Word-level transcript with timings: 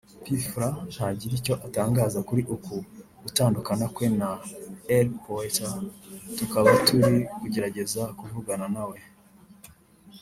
P 0.21 0.25
Fla 0.49 0.67
ntaragira 0.91 1.33
icyo 1.39 1.53
atangaza 1.67 2.19
kuri 2.27 2.41
uku 2.55 2.75
gutandukana 3.23 3.85
kwe 3.95 4.05
na 4.19 4.29
El 4.95 5.07
Poeta 5.23 5.69
tukaba 6.37 6.69
turi 6.85 7.13
kugerageza 7.39 8.01
kuvugana 8.19 8.65
nawe 8.75 8.97